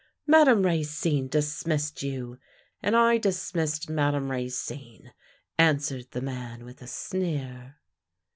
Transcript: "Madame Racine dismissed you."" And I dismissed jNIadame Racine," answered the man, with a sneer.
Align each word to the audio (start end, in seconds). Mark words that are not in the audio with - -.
"Madame 0.35 0.63
Racine 0.63 1.27
dismissed 1.27 2.01
you."" 2.01 2.39
And 2.81 2.95
I 2.95 3.19
dismissed 3.19 3.87
jNIadame 3.87 4.31
Racine," 4.31 5.13
answered 5.59 6.09
the 6.09 6.21
man, 6.21 6.65
with 6.65 6.81
a 6.81 6.87
sneer. 6.87 7.75